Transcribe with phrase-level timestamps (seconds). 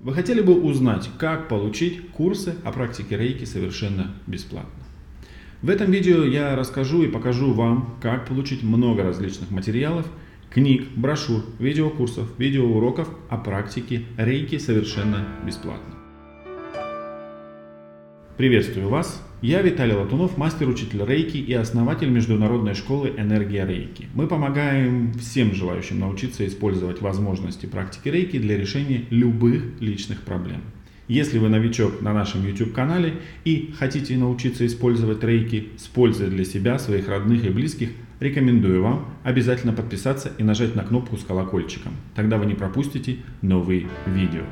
[0.00, 4.82] Вы хотели бы узнать, как получить курсы о практике рейки совершенно бесплатно?
[5.60, 10.06] В этом видео я расскажу и покажу вам, как получить много различных материалов,
[10.48, 15.99] книг, брошюр, видеокурсов, видеоуроков о практике рейки совершенно бесплатно.
[18.40, 19.22] Приветствую вас!
[19.42, 24.08] Я Виталий Латунов, мастер-учитель рейки и основатель международной школы «Энергия рейки».
[24.14, 30.62] Мы помогаем всем желающим научиться использовать возможности практики рейки для решения любых личных проблем.
[31.06, 36.78] Если вы новичок на нашем YouTube-канале и хотите научиться использовать рейки с пользой для себя,
[36.78, 41.92] своих родных и близких, рекомендую вам обязательно подписаться и нажать на кнопку с колокольчиком.
[42.14, 44.44] Тогда вы не пропустите новые видео.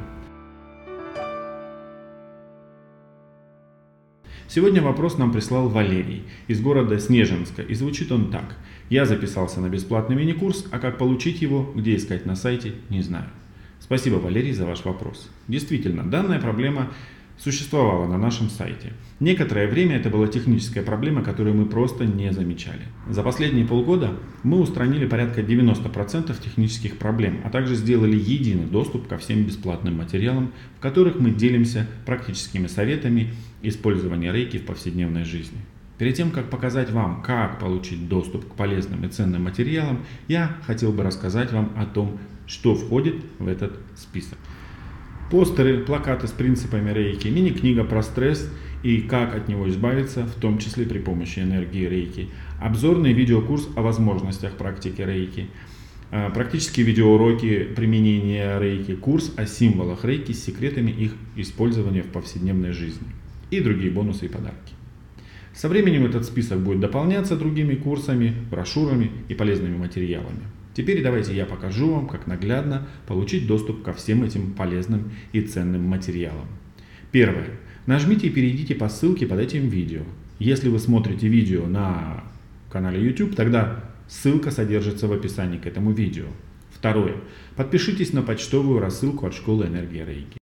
[4.51, 8.57] Сегодня вопрос нам прислал Валерий из города Снежинска, и звучит он так.
[8.89, 13.27] Я записался на бесплатный мини-курс, а как получить его, где искать на сайте, не знаю.
[13.79, 15.29] Спасибо, Валерий, за ваш вопрос.
[15.49, 16.91] Действительно, данная проблема
[17.39, 18.93] существовала на нашем сайте.
[19.21, 22.83] Некоторое время это была техническая проблема, которую мы просто не замечали.
[23.09, 29.19] За последние полгода мы устранили порядка 90% технических проблем, а также сделали единый доступ ко
[29.19, 35.59] всем бесплатным материалам, в которых мы делимся практическими советами использования рейки в повседневной жизни.
[35.99, 40.93] Перед тем, как показать вам, как получить доступ к полезным и ценным материалам, я хотел
[40.93, 44.39] бы рассказать вам о том, что входит в этот список.
[45.31, 48.51] Постеры, плакаты с принципами рейки, мини-книга про стресс
[48.83, 53.83] и как от него избавиться, в том числе при помощи энергии рейки, обзорный видеокурс о
[53.83, 55.49] возможностях практики рейки,
[56.11, 62.73] а, практические видеоуроки применения рейки, курс о символах рейки с секретами их использования в повседневной
[62.73, 63.09] жизни
[63.51, 64.73] и другие бонусы и подарки.
[65.55, 70.45] Со временем этот список будет дополняться другими курсами, брошюрами и полезными материалами.
[70.79, 75.83] Теперь давайте я покажу вам, как наглядно получить доступ ко всем этим полезным и ценным
[75.83, 76.47] материалам.
[77.11, 77.59] Первое.
[77.87, 80.03] Нажмите и перейдите по ссылке под этим видео.
[80.39, 82.23] Если вы смотрите видео на
[82.71, 86.27] канале YouTube, тогда ссылка содержится в описании к этому видео.
[86.71, 87.17] Второе.
[87.57, 90.39] Подпишитесь на почтовую рассылку от школы Энергия Рейки.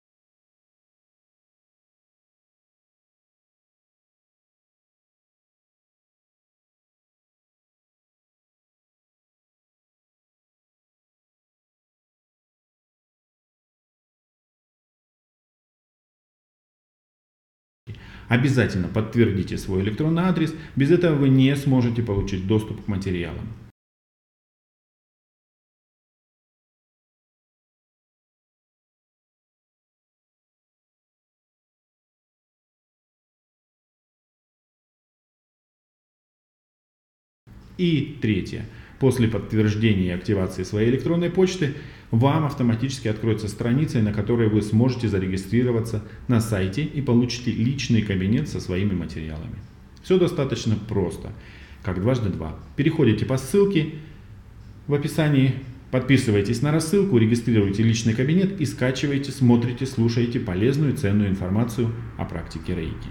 [18.28, 23.48] Обязательно подтвердите свой электронный адрес, без этого вы не сможете получить доступ к материалам.
[37.76, 38.66] И третье.
[39.04, 41.74] После подтверждения и активации своей электронной почты
[42.10, 48.48] вам автоматически откроется страница, на которой вы сможете зарегистрироваться на сайте и получите личный кабинет
[48.48, 49.56] со своими материалами.
[50.02, 51.32] Все достаточно просто,
[51.82, 52.58] как дважды два.
[52.76, 53.96] Переходите по ссылке
[54.86, 55.52] в описании,
[55.90, 62.24] подписывайтесь на рассылку, регистрируйте личный кабинет и скачивайте, смотрите, слушайте полезную и ценную информацию о
[62.24, 63.10] практике рейки.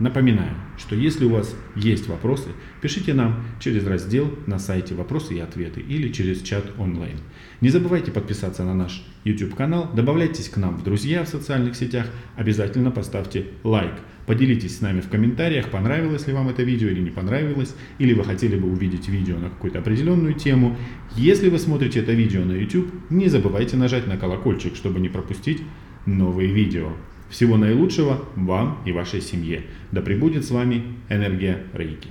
[0.00, 2.48] Напоминаю, что если у вас есть вопросы,
[2.80, 7.18] пишите нам через раздел на сайте «Вопросы и ответы» или через чат онлайн.
[7.60, 12.90] Не забывайте подписаться на наш YouTube-канал, добавляйтесь к нам в друзья в социальных сетях, обязательно
[12.90, 13.92] поставьте лайк.
[14.24, 18.24] Поделитесь с нами в комментариях, понравилось ли вам это видео или не понравилось, или вы
[18.24, 20.78] хотели бы увидеть видео на какую-то определенную тему.
[21.14, 25.62] Если вы смотрите это видео на YouTube, не забывайте нажать на колокольчик, чтобы не пропустить
[26.06, 26.94] новые видео.
[27.30, 29.62] Всего наилучшего вам и вашей семье.
[29.92, 32.08] Да пребудет с вами энергия Рейки.